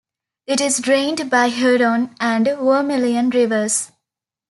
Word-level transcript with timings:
It 0.47 0.59
is 0.61 0.79
drained 0.79 1.29
by 1.29 1.49
Huron 1.49 2.15
and 2.19 2.45
Vermilion 2.47 3.29
rivers. 3.29 3.91